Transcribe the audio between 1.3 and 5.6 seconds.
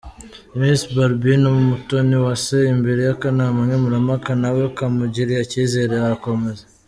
Umutoniwase imbere y'akanama nkemurampaka, nawe kamugiriye